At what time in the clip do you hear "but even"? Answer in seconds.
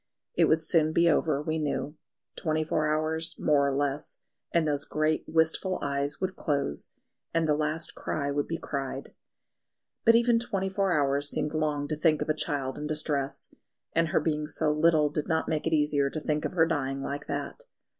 10.03-10.39